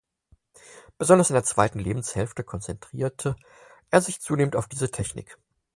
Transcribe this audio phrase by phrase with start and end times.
[0.97, 3.35] Besonders in der zweiten Lebenshälfte konzentrierte
[3.91, 5.37] er sich zunehmend auf diese Technik.